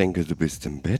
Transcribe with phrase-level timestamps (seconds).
[0.00, 0.99] denke, du bist im Bett.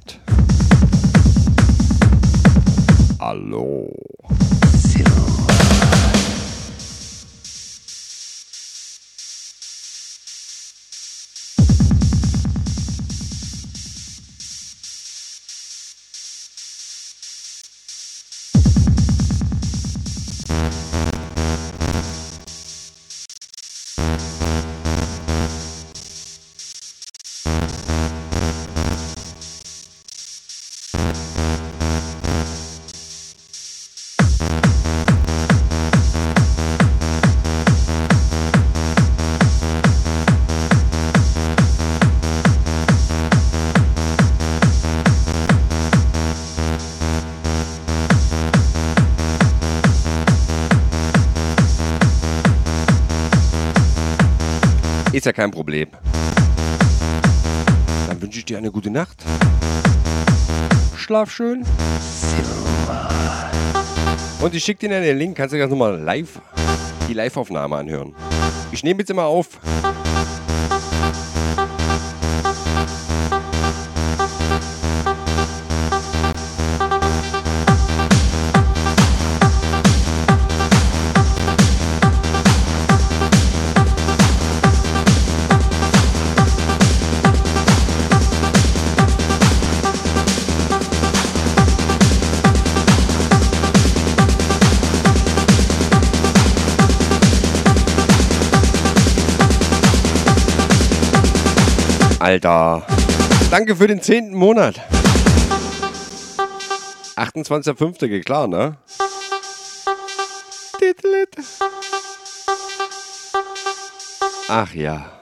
[55.20, 55.87] Ist ja kein Problem.
[58.08, 59.22] Dann wünsche ich dir eine gute Nacht.
[60.96, 61.62] Schlaf schön.
[64.40, 66.40] Und ich schicke dir den Link, kannst du ganz nochmal live
[67.06, 68.14] die Live-Aufnahme anhören.
[68.72, 69.61] Ich nehme jetzt immer auf.
[102.30, 102.86] Alter.
[103.50, 104.80] Danke für den zehnten Monat.
[107.16, 108.06] 28.05.
[108.06, 108.76] geht klar, ne?
[114.48, 115.19] Ach ja.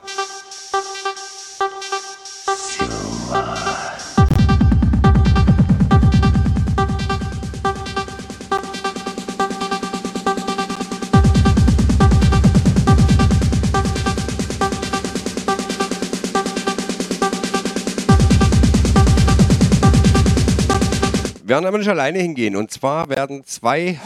[21.48, 22.56] Werden aber nicht alleine hingehen.
[22.56, 23.98] Und zwar werden zwei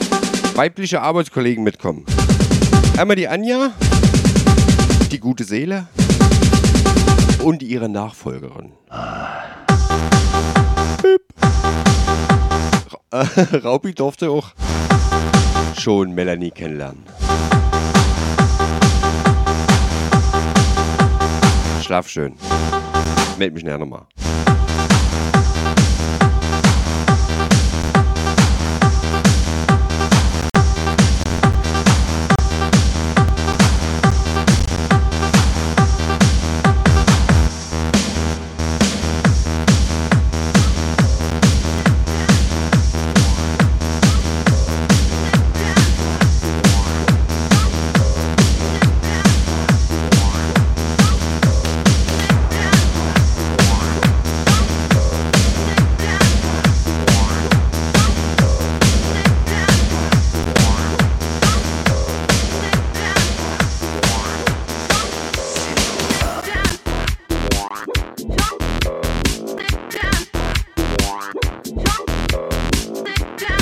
[0.55, 2.05] weibliche Arbeitskollegen mitkommen.
[2.97, 3.73] Einmal die Anja,
[5.11, 5.87] die gute Seele
[7.43, 8.73] und ihre Nachfolgerin.
[11.03, 11.23] Hüp.
[13.11, 13.27] Ra-
[13.64, 14.52] Raupi durfte auch
[15.78, 17.02] schon Melanie kennenlernen.
[21.83, 22.35] Schlaf schön.
[23.38, 24.02] Meld mich nachher nochmal.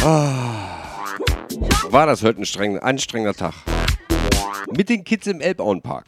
[0.02, 3.54] War das heute ein streng, anstrengender Tag.
[4.74, 6.06] Mit den Kids im Elbauenpark.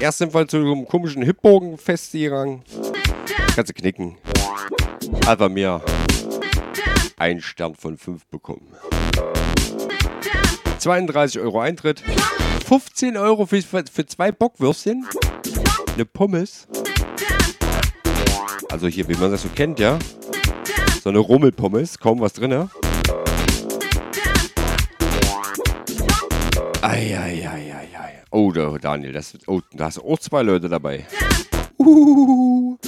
[0.00, 2.62] Erst sind wir zu einem komischen Hipbogenfest gegangen.
[3.54, 4.16] Kannst du knicken.
[5.26, 5.80] Aber mir
[7.16, 8.74] ein Stern von 5 bekommen.
[10.78, 12.02] 32 Euro Eintritt.
[12.66, 15.06] 15 Euro für, für, für zwei Bockwürstchen.
[15.94, 16.68] Eine Pommes.
[18.70, 19.98] Also hier, wie man das so kennt, ja.
[21.02, 22.68] So eine Rummelpommes, kaum was drin, ja.
[26.80, 28.22] Eieieiei.
[28.30, 31.06] Oh, da, Daniel, das, oh, da hast du auch zwei Leute dabei.
[31.76, 32.78] Uhuhu.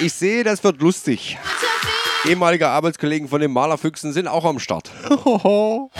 [0.00, 1.38] Ich sehe, das wird lustig.
[2.24, 4.92] Ehemalige Arbeitskollegen von den Malerfüchsen sind auch am Start.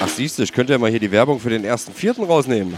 [0.00, 2.76] Ach siehst du, ich könnte ja mal hier die Werbung für den ersten Vierten rausnehmen.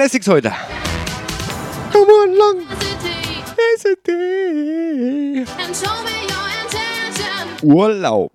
[0.00, 0.50] Classics heute.
[1.92, 2.64] Come on, long.
[7.62, 8.29] Urlaub.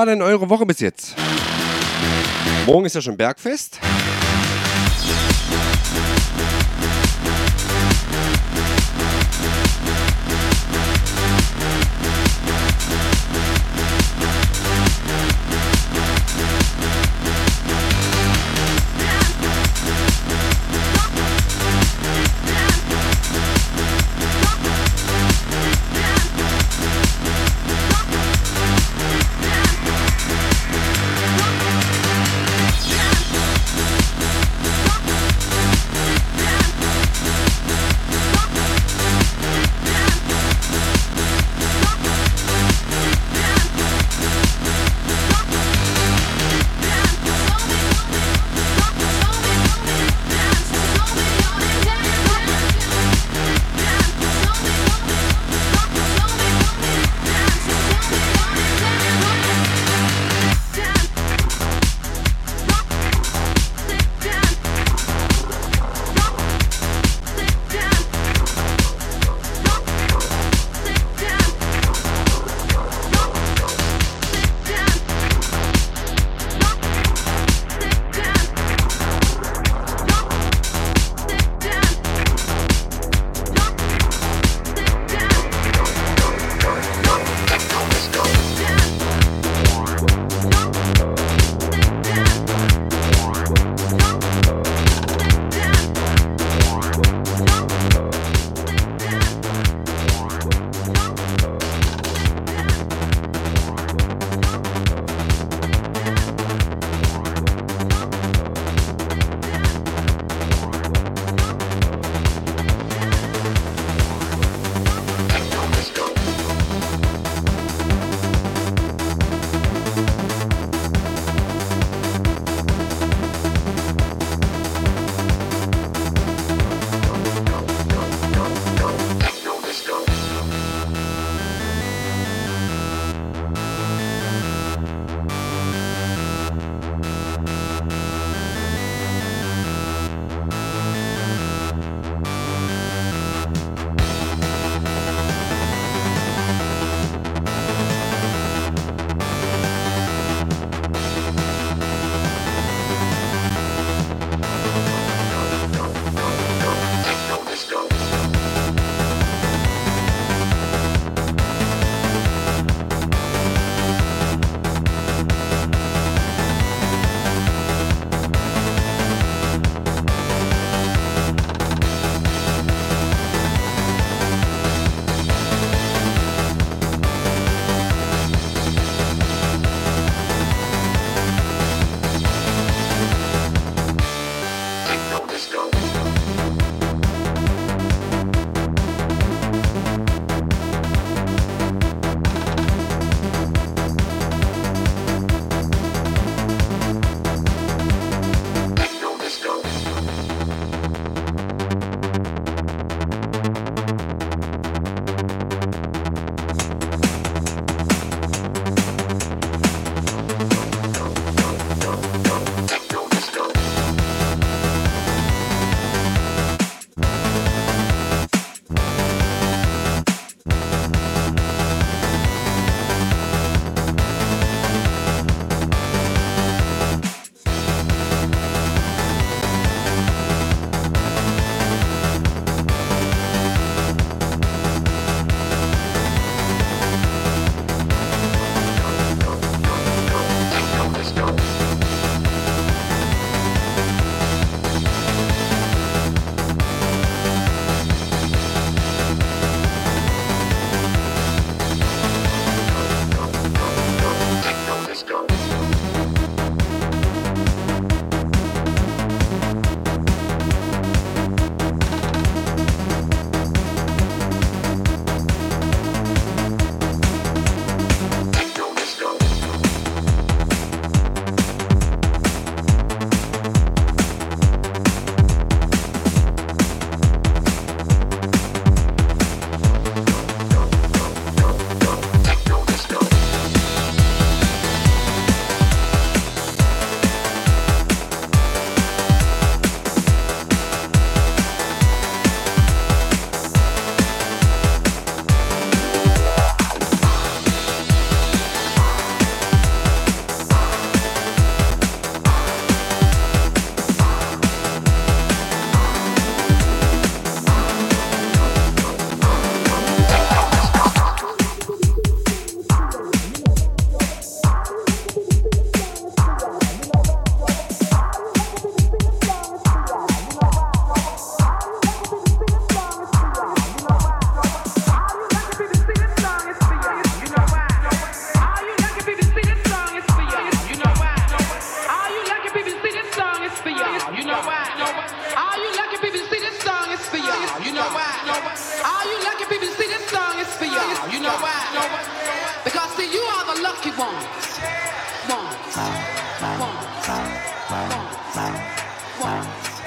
[0.00, 1.14] war denn eure Woche bis jetzt?
[2.64, 3.78] Morgen ist ja schon Bergfest.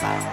[0.04, 0.33] Bye.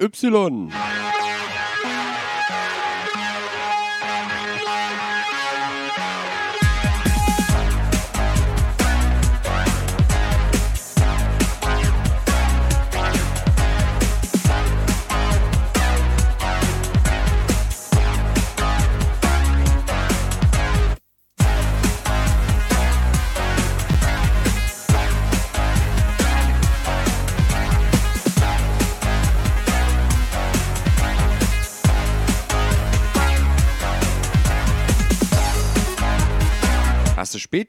[0.00, 1.07] Y.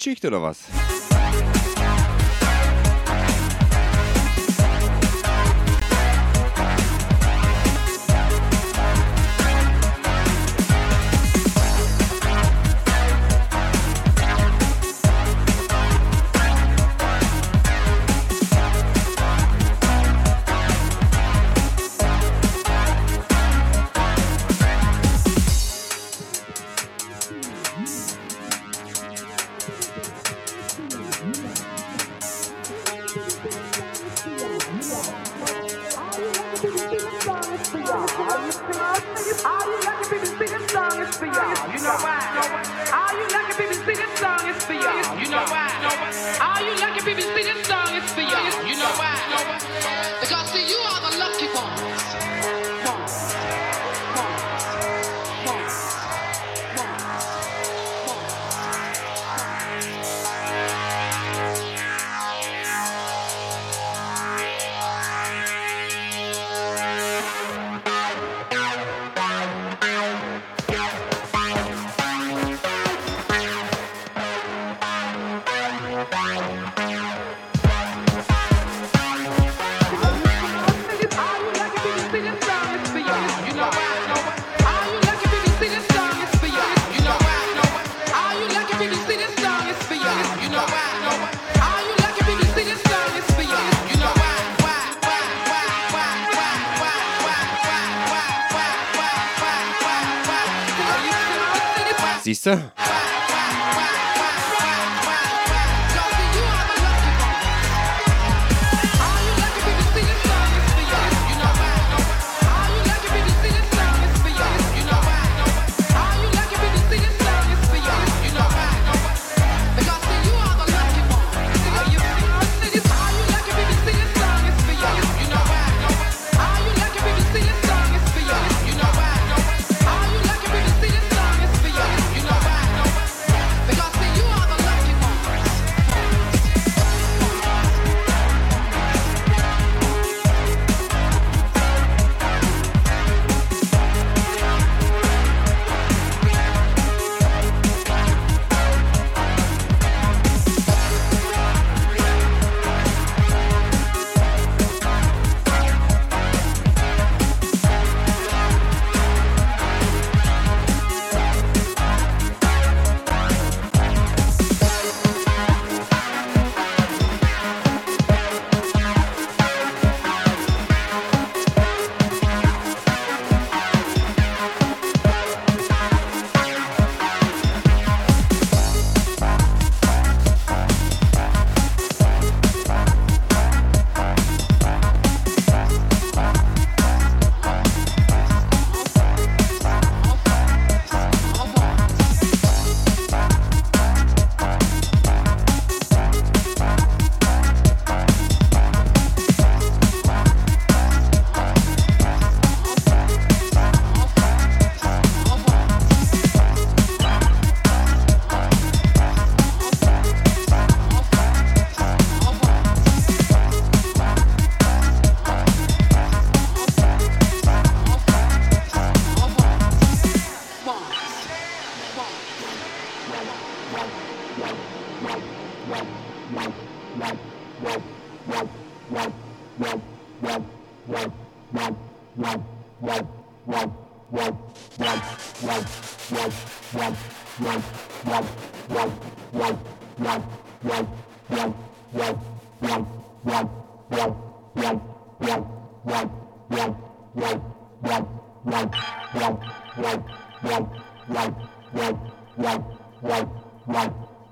[0.10, 0.79] Spätschicht oder was?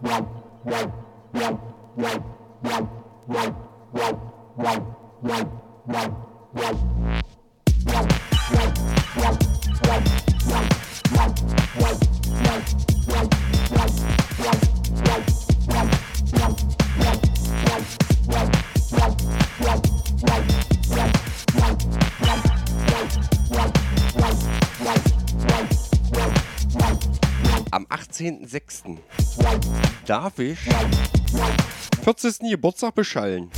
[0.01, 0.27] Right.
[28.17, 28.97] 18.06.
[30.07, 30.57] darf ich
[32.03, 32.49] 40.
[32.49, 33.51] Geburtstag beschallen.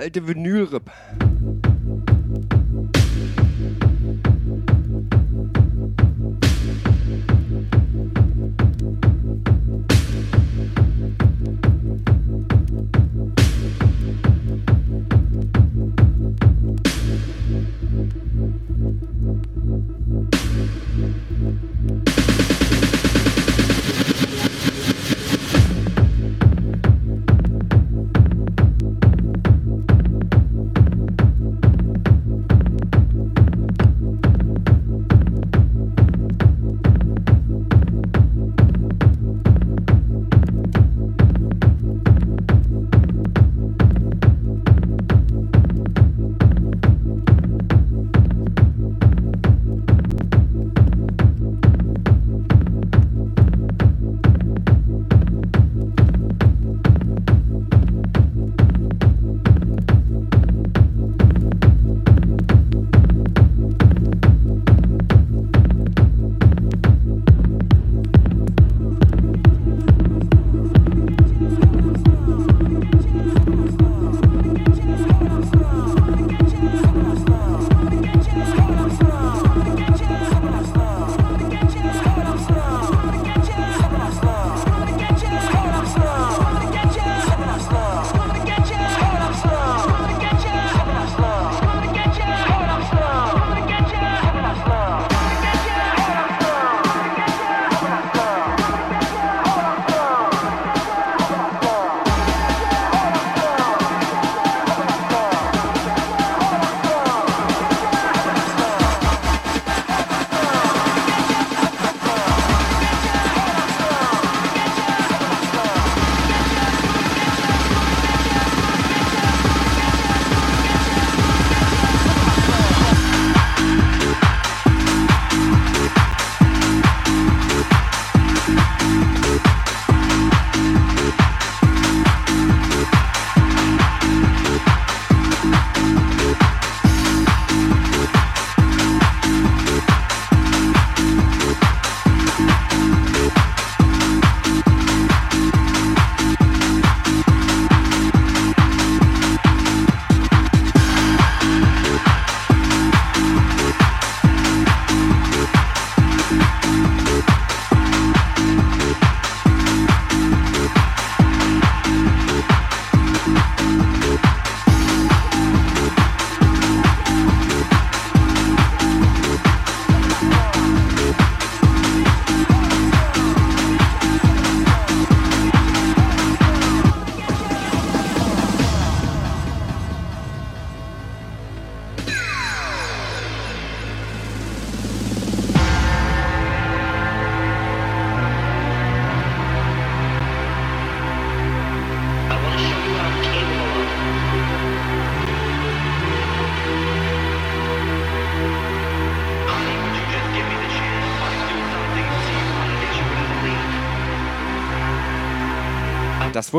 [0.00, 0.90] alte Vinylrippe.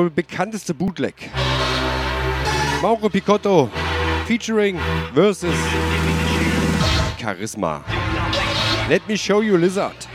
[0.01, 1.13] wohl bekannteste Bootleg.
[2.81, 3.69] Mauro Picotto
[4.25, 4.79] featuring
[5.13, 5.53] versus
[7.19, 7.83] Charisma.
[8.89, 10.10] Let me show you Lizard.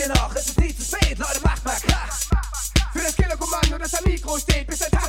[0.00, 0.34] ihr noch?
[0.34, 2.18] Es ist nie zu spät, Leute, macht mal Krach.
[2.92, 4.99] Für das Killer-Kommando, das am Mikro steht, bis der Tag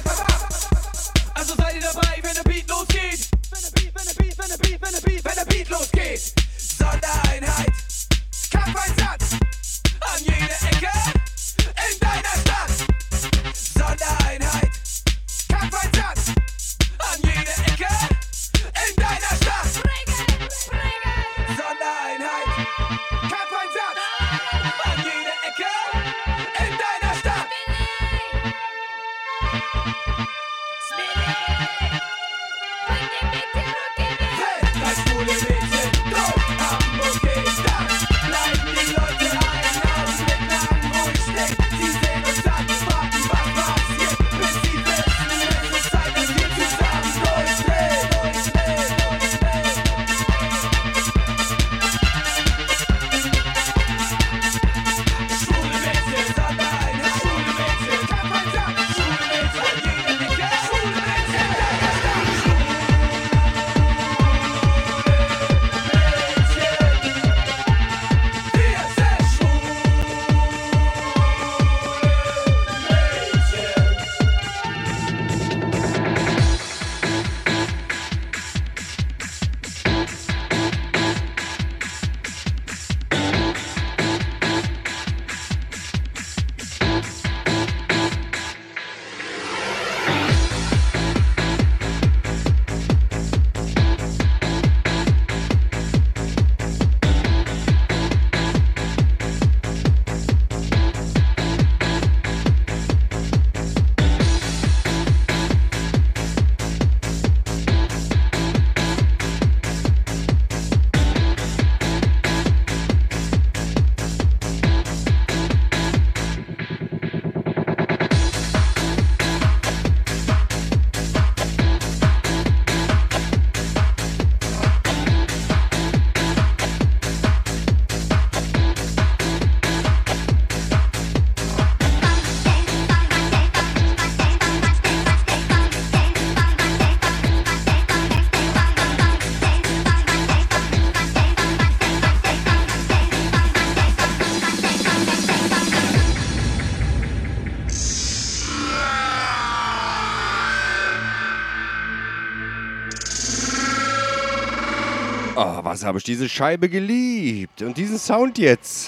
[155.91, 157.61] habe ich diese Scheibe geliebt.
[157.61, 158.80] Und diesen Sound jetzt.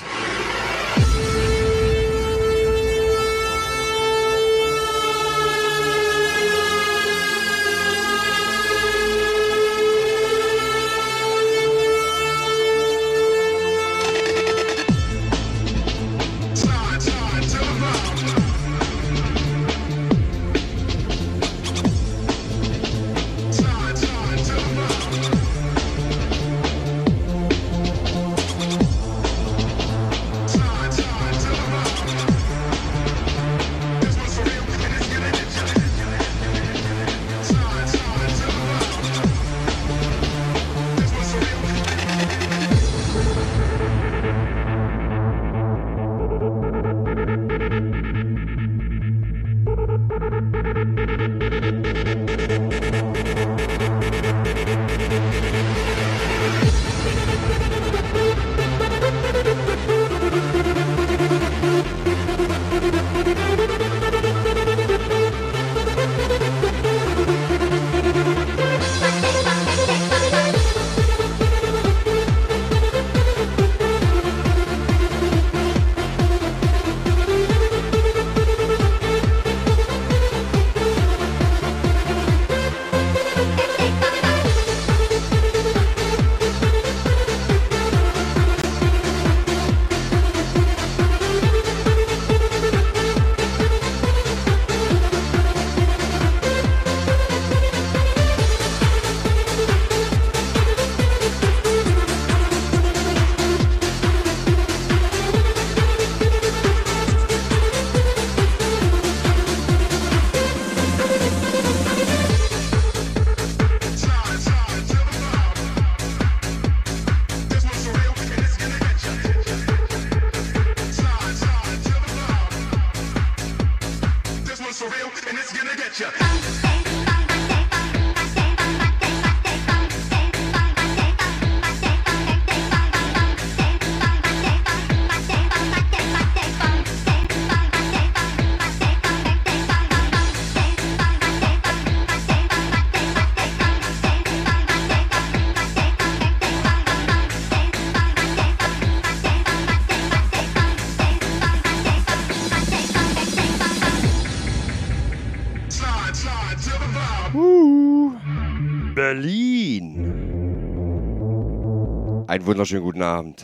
[162.33, 163.43] Einen wunderschönen guten Abend.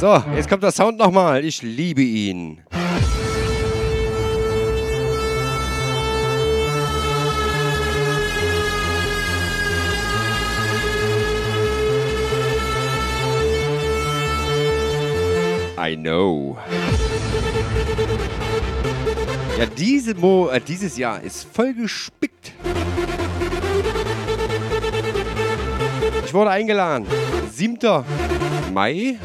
[0.00, 1.44] So, jetzt kommt der Sound nochmal.
[1.44, 2.62] Ich liebe ihn.
[15.78, 16.56] I know.
[19.58, 22.54] Ja, diese Mo äh, dieses Jahr ist voll gespickt.
[26.26, 27.06] Ich wurde eingeladen.
[27.56, 27.78] 7.
[28.74, 29.18] Mai.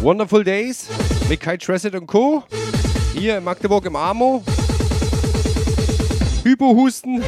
[0.00, 0.88] Wonderful Days
[1.28, 2.42] mit Kai Tressett und Co.
[3.14, 4.42] Hier in Magdeburg im Amo.
[6.42, 7.22] Hypohusten.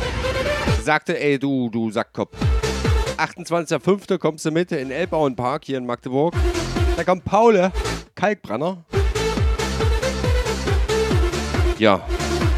[0.83, 2.37] Sagte, ey, du, du Sackkopf.
[3.17, 4.19] 28.05.
[4.19, 6.35] kommst du mit in Elbauern Park hier in Magdeburg.
[6.97, 7.71] Da kommt Paul,
[8.17, 8.85] Kalkbrenner.
[11.79, 12.05] Ja,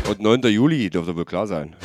[0.08, 0.40] und 9.
[0.44, 1.76] Juli dürfte wohl klar sein.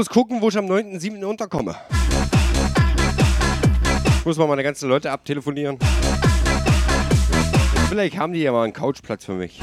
[0.00, 1.22] Bloß gucken, wo ich am 9.7.
[1.26, 1.76] unterkomme.
[4.18, 5.78] Ich muss mal meine ganzen Leute abtelefonieren.
[7.90, 9.60] Vielleicht haben die ja mal einen Couchplatz für mich.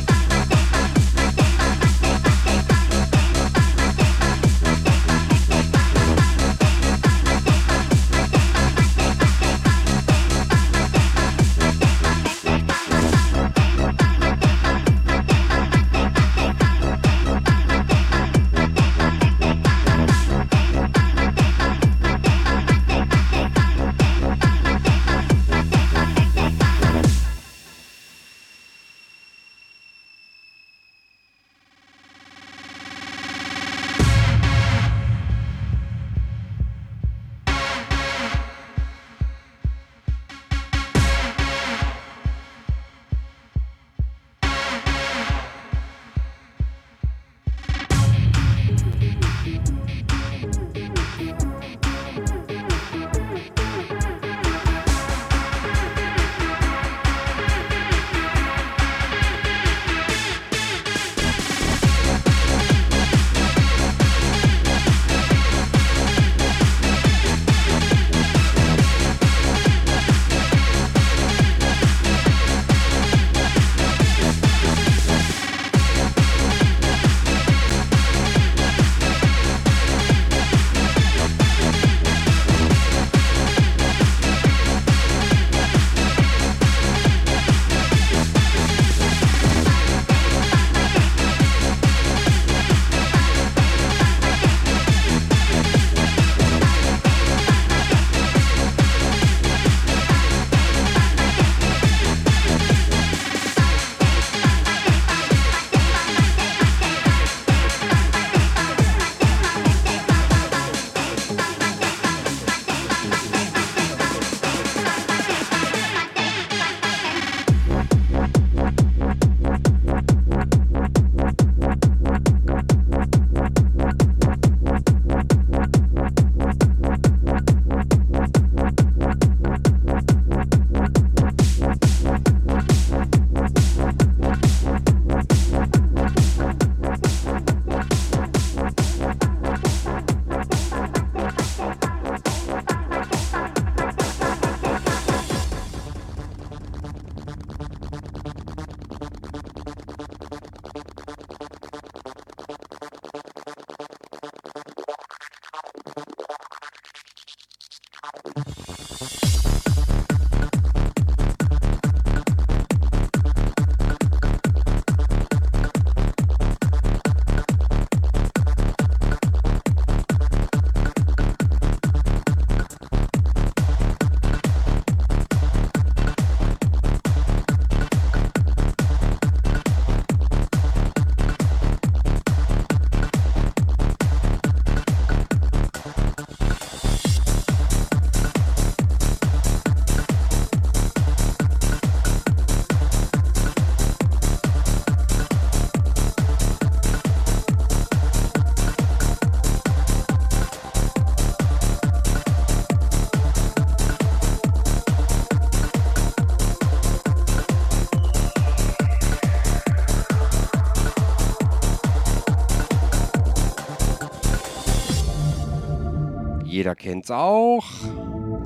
[216.68, 217.64] Jeder kennt's auch.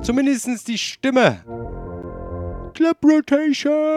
[0.02, 1.40] Zumindest die Stimme.
[2.72, 3.91] Club Rotation.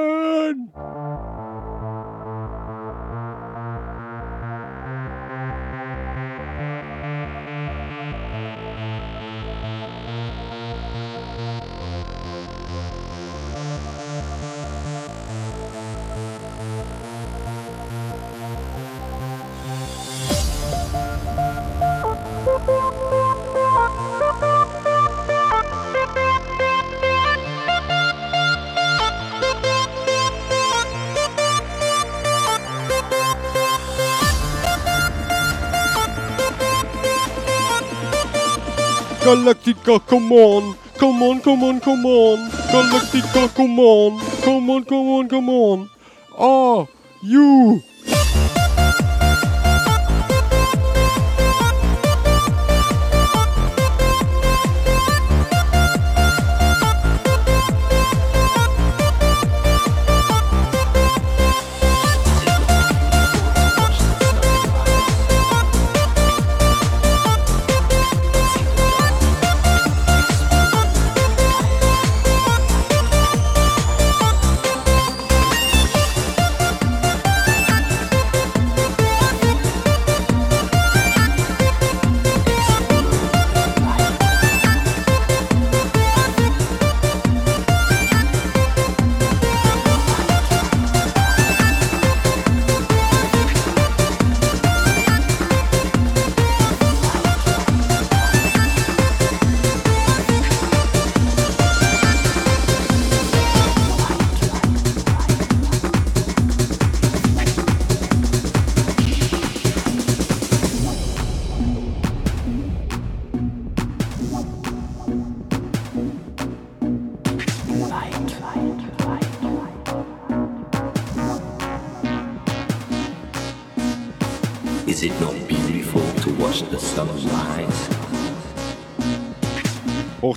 [39.46, 40.76] Galactica, come on.
[40.98, 42.50] Come on, come on, come on.
[42.50, 44.20] Galactica, come on.
[44.42, 45.90] Come on, come on, come on.
[46.36, 46.88] Ah,
[47.22, 47.84] you.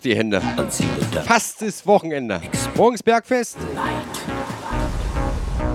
[0.09, 0.40] Die Hände.
[1.24, 2.40] Fast ist Wochenende.
[2.74, 3.59] Morgens Bergfest.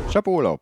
[0.09, 0.59] Ich hab Urlaub.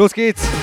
[0.00, 0.59] Los geht's.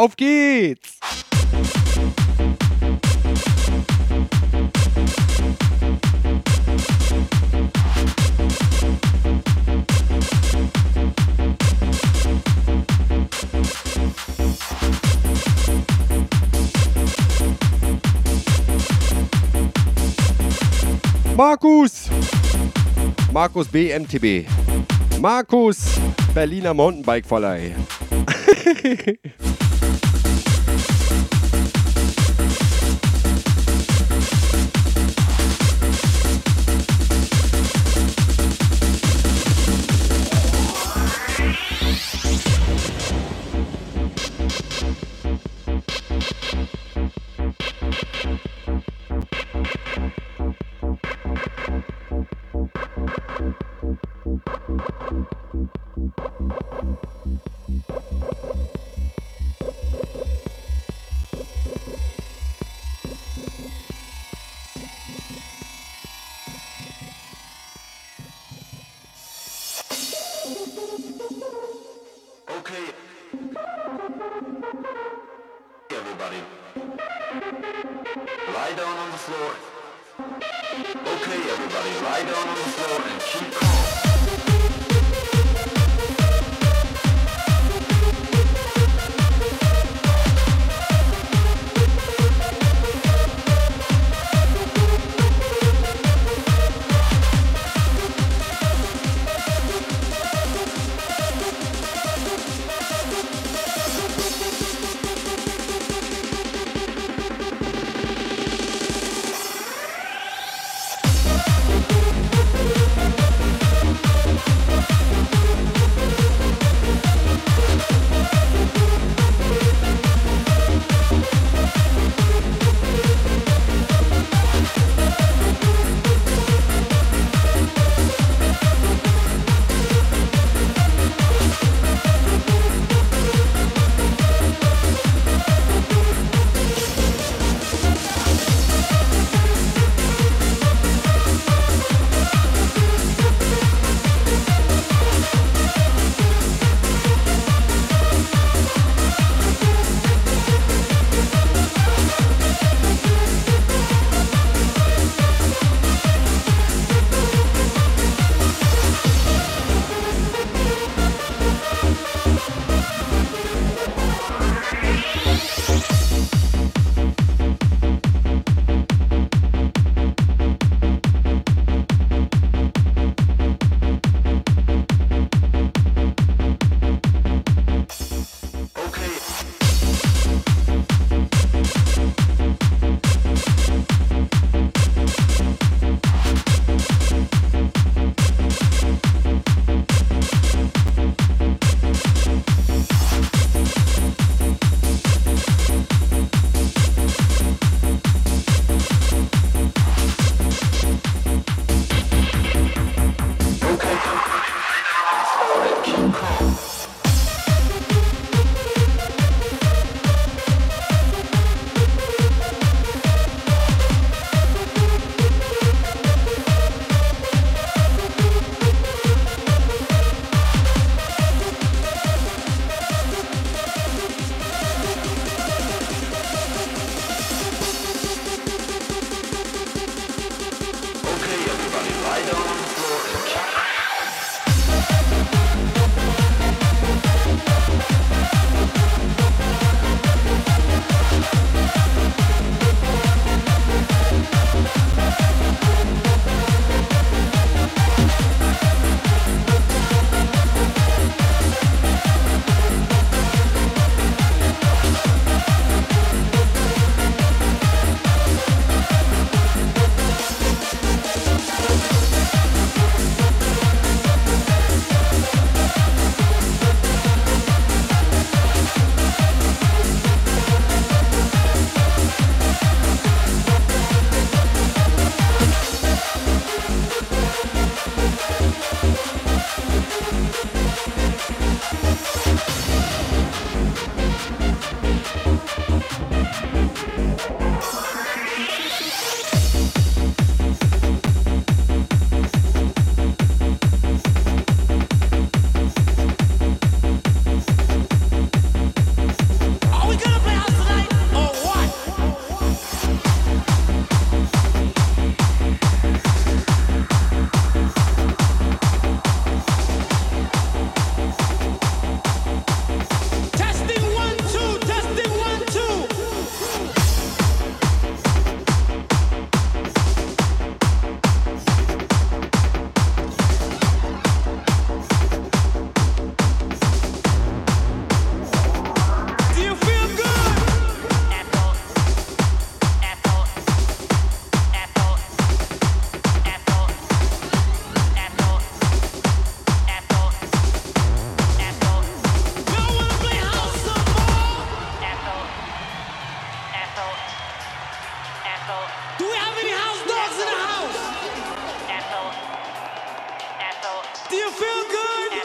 [0.00, 0.98] Auf geht's!
[21.36, 22.08] Markus!
[23.30, 24.46] Markus BMTB.
[25.20, 26.00] Markus,
[26.32, 27.74] Berliner Mountainbike-Verleih.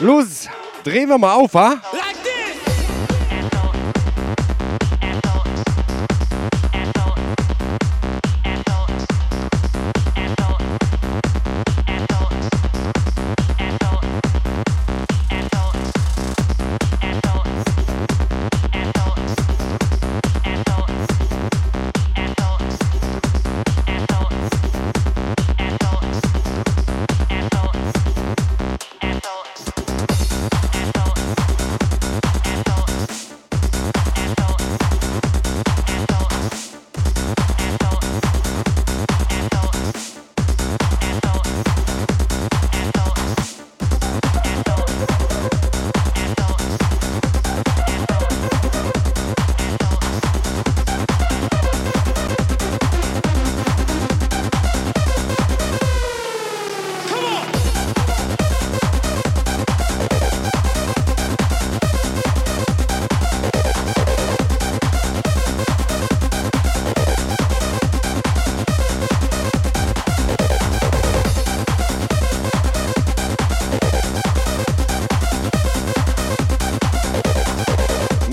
[0.06, 0.48] Los,
[0.84, 1.82] drehen wir mal auf, wa?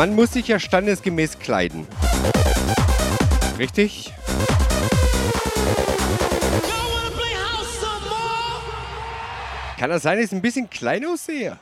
[0.04, 1.88] Man muss sich ja standesgemäß kleiden.
[3.58, 4.14] Richtig?
[9.80, 11.58] Kann das sein, dass ich ein bisschen klein aussehe?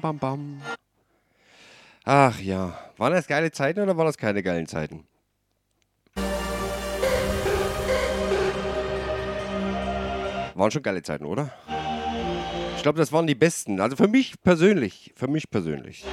[0.00, 0.62] Bam, bam.
[2.04, 5.06] Ach ja, waren das geile Zeiten oder waren das keine geilen Zeiten?
[10.54, 11.52] Waren schon geile Zeiten, oder?
[12.76, 13.80] Ich glaube, das waren die besten.
[13.80, 15.12] Also für mich persönlich.
[15.14, 16.04] Für mich persönlich.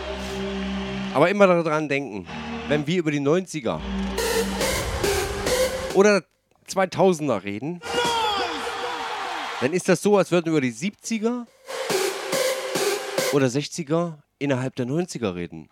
[1.13, 2.27] Aber immer daran denken,
[2.67, 3.79] wenn wir über die 90er
[5.93, 6.23] oder
[6.67, 7.81] 2000er reden,
[9.61, 11.45] dann ist das so, als würden wir über die 70er
[13.33, 15.69] oder 60er innerhalb der 90er reden.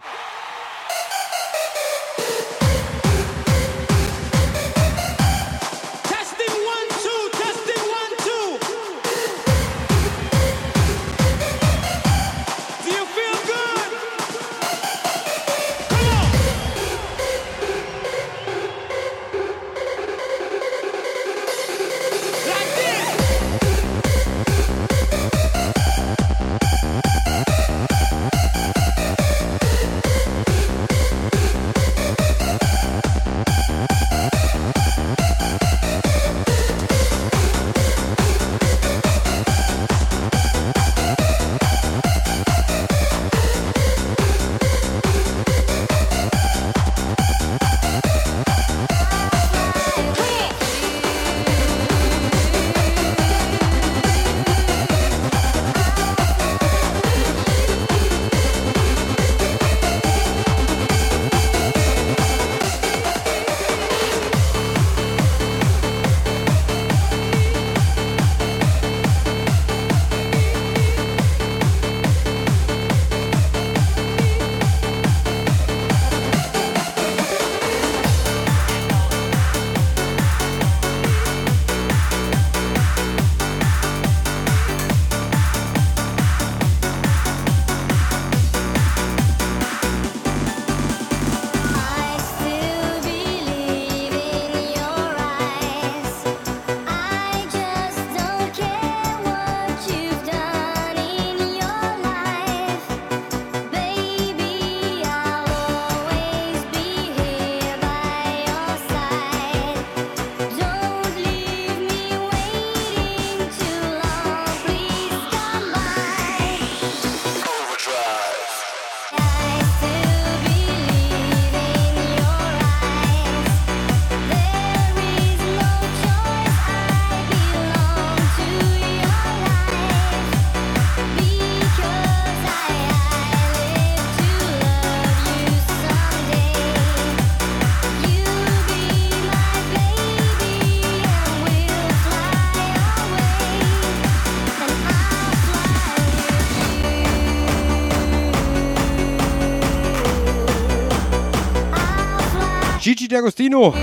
[153.13, 153.73] Gigi D'Agostino.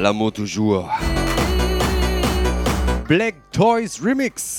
[0.00, 0.88] L'amour toujours.
[3.06, 4.49] Black Toys Remix.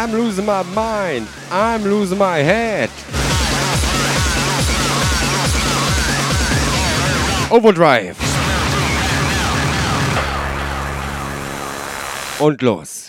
[0.00, 1.26] I'm losing my mind.
[1.50, 2.88] I'm losing my head.
[7.50, 8.16] Overdrive.
[12.38, 13.07] Und los.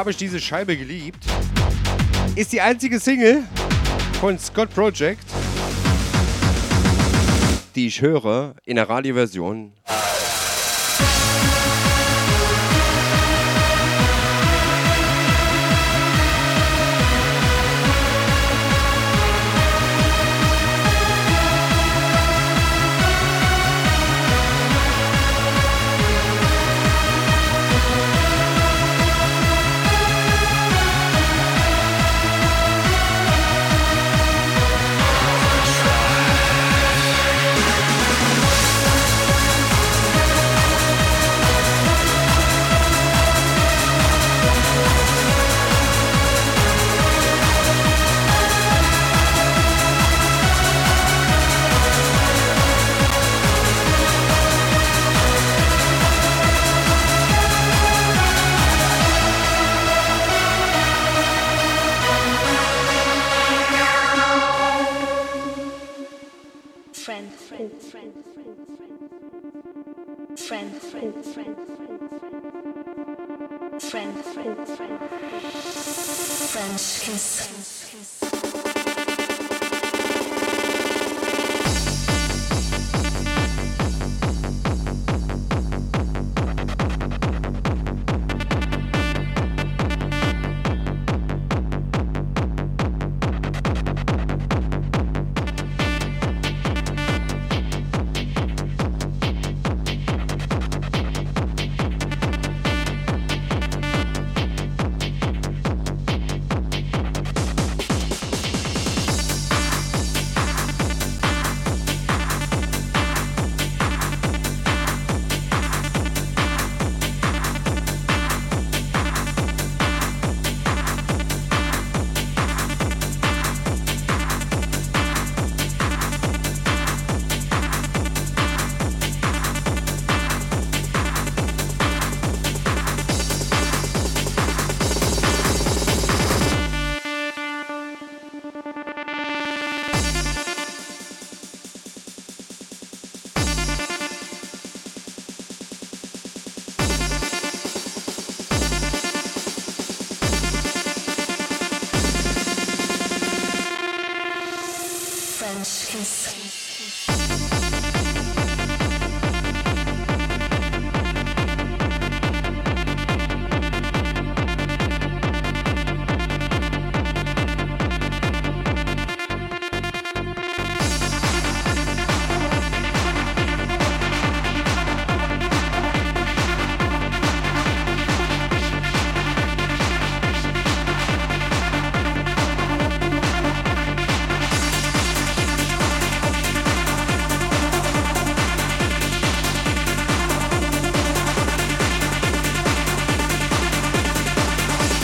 [0.00, 1.26] Habe ich diese Scheibe geliebt?
[2.34, 3.42] Ist die einzige Single
[4.18, 5.22] von Scott Project,
[7.74, 9.74] die ich höre in der Radioversion.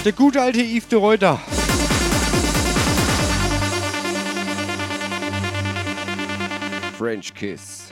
[0.07, 1.37] Der gute alte Yves de Reuter.
[6.97, 7.86] French Kiss.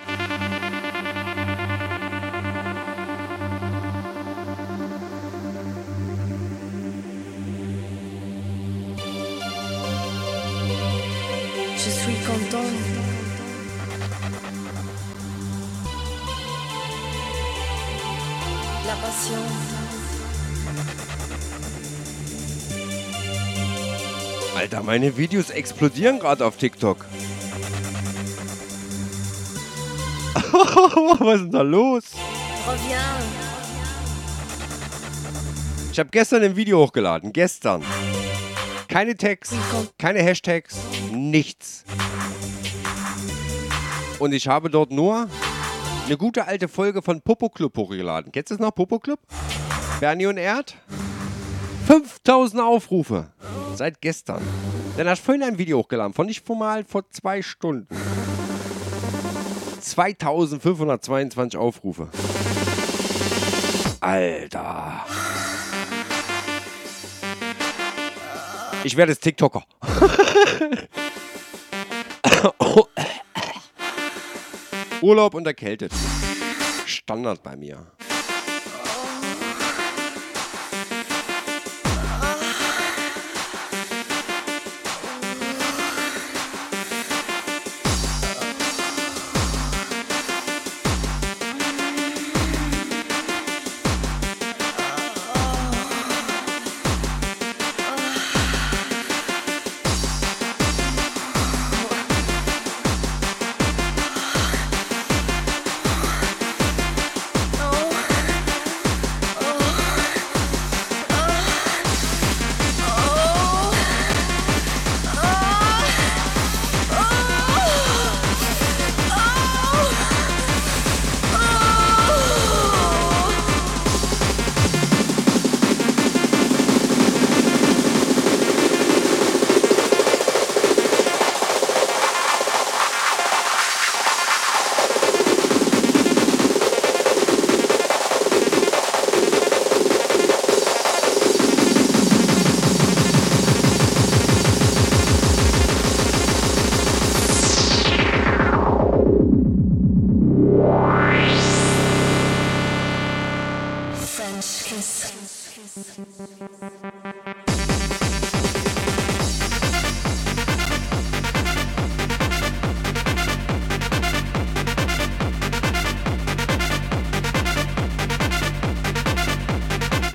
[24.74, 27.06] Alter, meine Videos explodieren gerade auf TikTok.
[30.34, 32.02] Was ist denn da los?
[35.92, 37.32] Ich habe gestern ein Video hochgeladen.
[37.32, 37.84] Gestern.
[38.88, 39.54] Keine Tags,
[39.96, 40.76] keine Hashtags,
[41.12, 41.84] nichts.
[44.18, 45.28] Und ich habe dort nur
[46.04, 48.32] eine gute alte Folge von Popo Club hochgeladen.
[48.32, 49.20] Kennst du das noch, Popo Club?
[50.00, 50.76] Bernie und Erd?
[51.86, 53.32] 5000 Aufrufe.
[53.74, 54.42] Seit gestern.
[54.96, 56.14] Dann hast du vorhin ein Video hochgeladen.
[56.14, 57.88] Von nicht formal vor zwei Stunden.
[59.80, 62.08] 2522 Aufrufe.
[64.00, 65.04] Alter.
[68.84, 69.64] Ich werde jetzt TikToker.
[75.02, 75.92] Urlaub und erkältet.
[76.86, 77.86] Standard bei mir.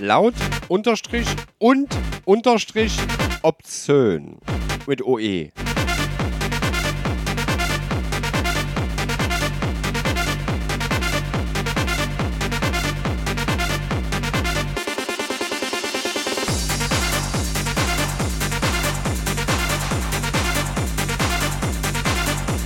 [0.10, 0.34] Laut,
[0.70, 1.28] Unterstrich
[1.60, 1.96] und
[2.26, 2.98] Unterstrich
[3.44, 4.40] obszön
[4.88, 5.52] mit OE.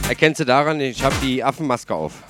[0.08, 2.24] Erkennst du daran, ich habe die Affenmaske auf.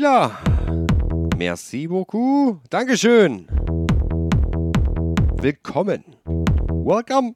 [0.00, 0.30] Wheeler.
[1.36, 2.58] Merci beaucoup.
[2.70, 3.46] Dankeschön.
[5.42, 6.04] Willkommen.
[6.84, 7.34] Welcome.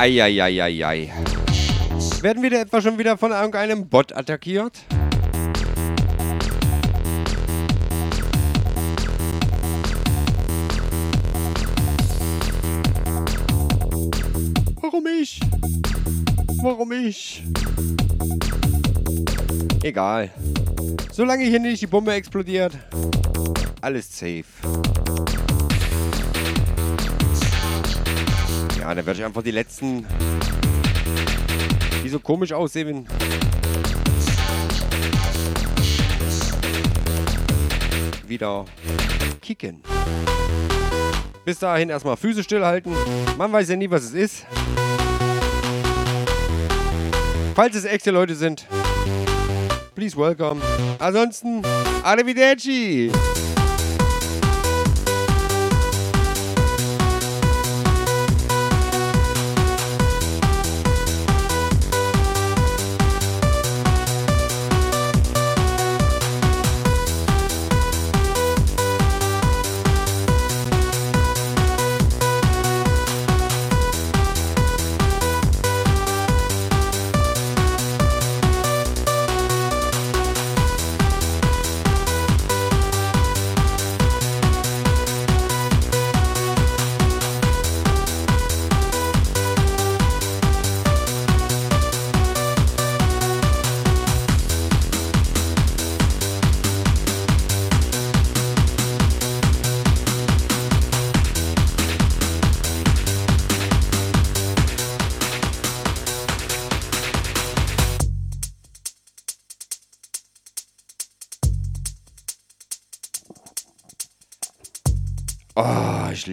[0.00, 1.12] Eieieiei.
[2.22, 4.78] Werden wir da etwa schon wieder von irgendeinem Bot attackiert?
[14.80, 15.38] Warum ich?
[16.62, 17.42] Warum ich?
[19.82, 20.30] Egal.
[21.12, 22.72] Solange hier nicht die Bombe explodiert,
[23.82, 24.44] alles safe.
[28.96, 30.04] Dann werde ich einfach die letzten,
[32.02, 33.06] die so komisch aussehen,
[38.26, 38.64] wieder
[39.40, 39.80] kicken.
[41.44, 42.92] Bis dahin erstmal Füße stillhalten.
[43.38, 44.46] Man weiß ja nie, was es ist.
[47.54, 48.66] Falls es echte Leute sind,
[49.94, 50.60] please welcome.
[50.98, 51.62] Ansonsten,
[52.02, 53.12] arrivederci!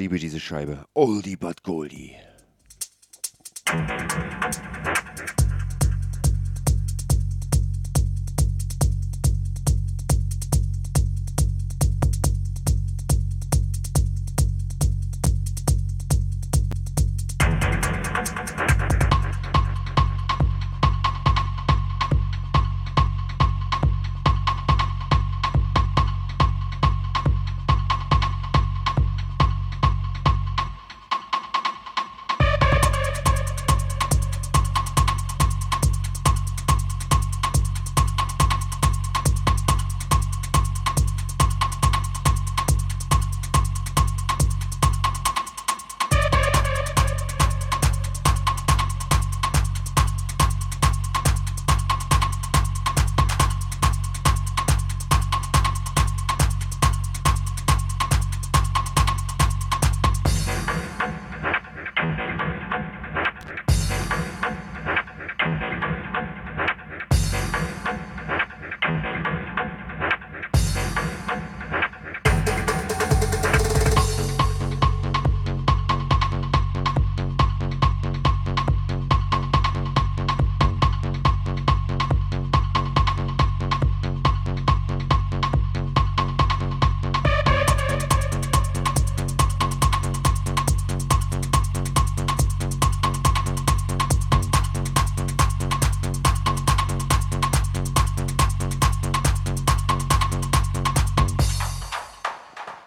[0.07, 0.85] liebe diese Scheibe.
[0.93, 2.15] Oldie but Goldie.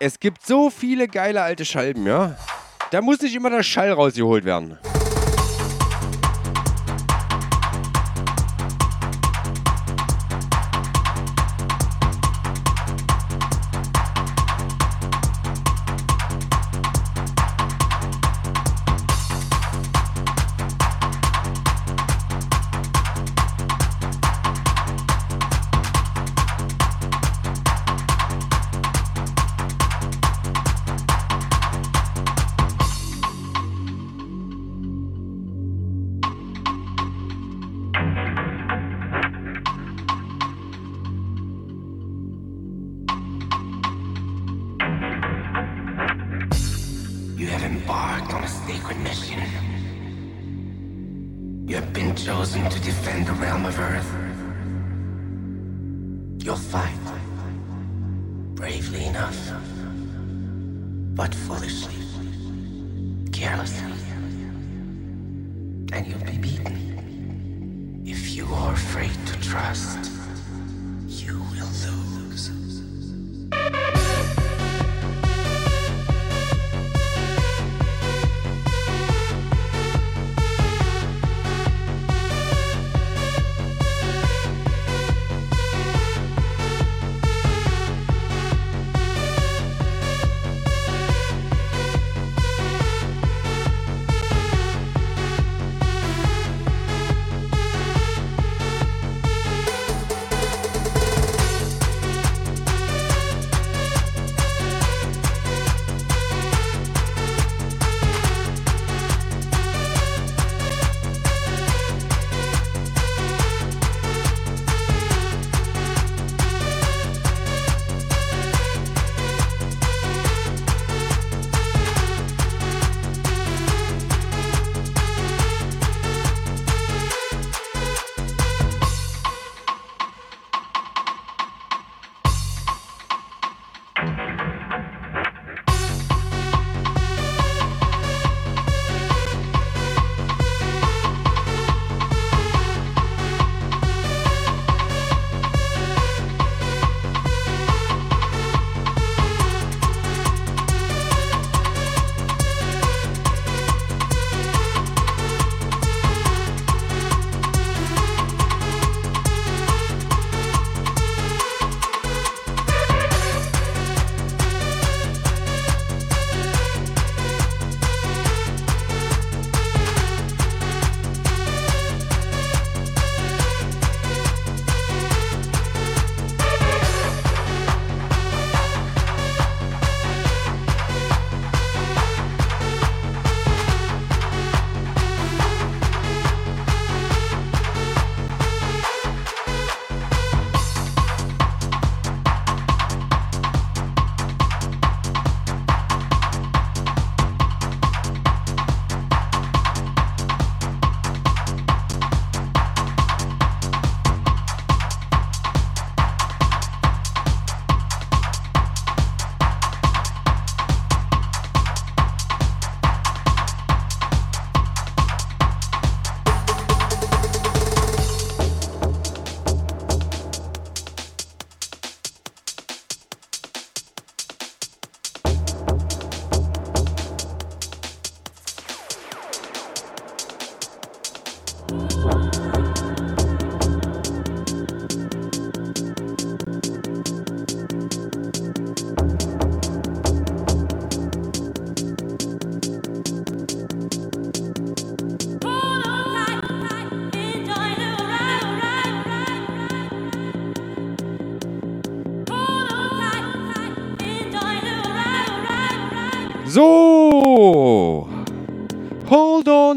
[0.03, 2.35] Es gibt so viele geile alte Scheiben, ja.
[2.91, 4.79] Da muss nicht immer der Schall rausgeholt werden.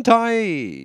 [0.06, 0.83] Hold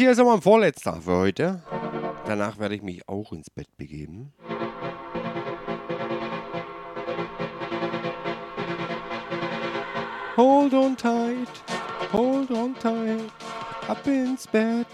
[0.00, 1.62] hier ist aber mein vorletzter für heute.
[2.24, 4.32] Danach werde ich mich auch ins Bett begeben.
[10.38, 11.50] Hold on tight,
[12.14, 13.30] hold on tight,
[13.88, 14.86] ab ins Bett,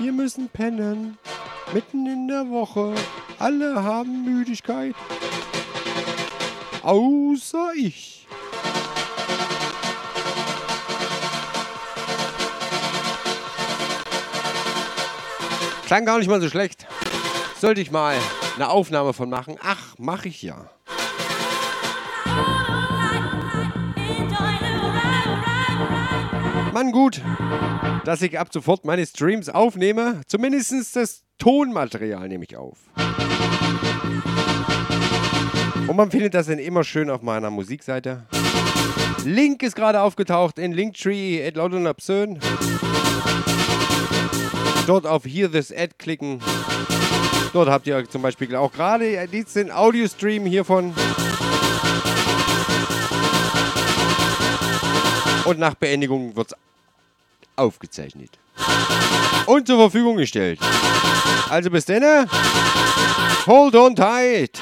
[0.00, 1.18] wir müssen pennen,
[1.72, 2.92] mitten in der Woche,
[3.38, 4.96] alle haben Müdigkeit,
[6.82, 8.21] außer ich.
[15.92, 16.86] Klang gar nicht mal so schlecht.
[17.60, 18.16] Sollte ich mal
[18.56, 19.58] eine Aufnahme von machen?
[19.62, 20.70] Ach, mache ich ja.
[26.72, 27.20] Mann, gut,
[28.06, 30.22] dass ich ab sofort meine Streams aufnehme.
[30.28, 32.78] Zumindest das Tonmaterial nehme ich auf.
[35.86, 38.24] Und man findet das dann immer schön auf meiner Musikseite.
[39.26, 42.40] Link ist gerade aufgetaucht in Linktree at Laut und Obszön.
[44.86, 46.40] Dort auf Hear This Ad klicken.
[47.52, 50.94] Dort habt ihr zum Beispiel auch gerade diesen Audio-Stream hiervon.
[55.44, 56.58] Und nach Beendigung wird es
[57.56, 58.30] aufgezeichnet.
[59.46, 60.58] Und zur Verfügung gestellt.
[61.50, 62.28] Also bis dann.
[63.46, 64.60] Hold on tight.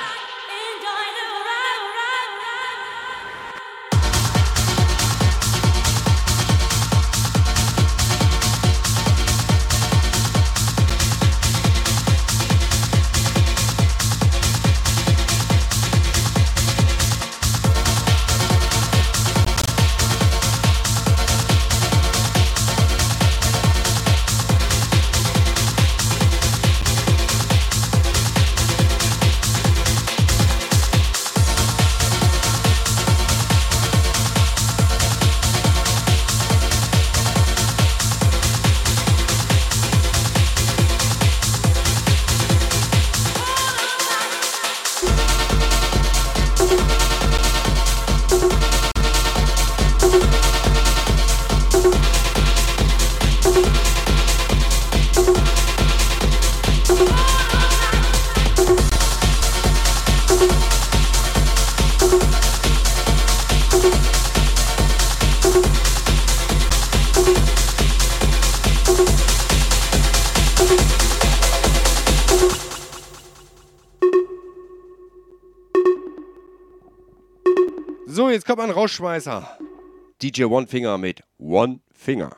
[78.51, 79.59] kommt ein Rauschmeißer.
[80.21, 82.37] DJ One Finger mit One Finger.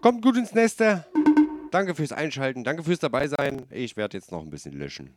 [0.00, 1.06] Kommt gut ins Neste.
[1.70, 3.62] Danke fürs Einschalten, danke fürs Dabeisein.
[3.70, 5.16] Ich werde jetzt noch ein bisschen löschen.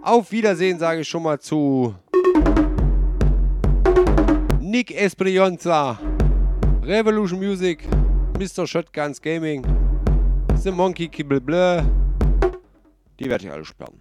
[0.00, 1.94] Auf Wiedersehen sage ich schon mal zu
[4.58, 6.00] Nick Esprionza,
[6.82, 7.86] Revolution Music,
[8.38, 8.66] Mr.
[8.66, 9.87] Shotguns Gaming.
[10.62, 11.84] The Monkey Kibble Blur.
[13.18, 13.94] Die werde ich alle sperren.